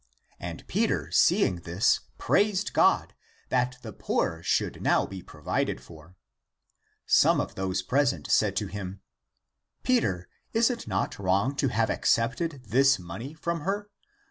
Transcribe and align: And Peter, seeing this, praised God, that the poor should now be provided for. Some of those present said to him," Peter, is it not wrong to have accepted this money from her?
And 0.39 0.65
Peter, 0.67 1.11
seeing 1.11 1.57
this, 1.57 1.99
praised 2.17 2.73
God, 2.73 3.13
that 3.49 3.77
the 3.83 3.93
poor 3.93 4.41
should 4.41 4.81
now 4.81 5.05
be 5.05 5.21
provided 5.21 5.79
for. 5.79 6.15
Some 7.05 7.39
of 7.39 7.53
those 7.53 7.83
present 7.83 8.25
said 8.31 8.55
to 8.55 8.65
him," 8.65 9.01
Peter, 9.83 10.27
is 10.53 10.71
it 10.71 10.87
not 10.87 11.19
wrong 11.19 11.55
to 11.57 11.67
have 11.67 11.91
accepted 11.91 12.63
this 12.65 12.97
money 12.97 13.35
from 13.35 13.59
her? 13.59 13.91